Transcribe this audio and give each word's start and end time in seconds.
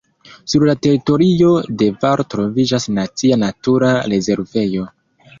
Sur 0.51 0.63
la 0.67 0.73
teritorio 0.85 1.49
de 1.81 1.89
valo 2.05 2.25
troviĝas 2.33 2.87
nacia 2.99 3.37
natura 3.43 3.91
rezervejo. 4.15 4.87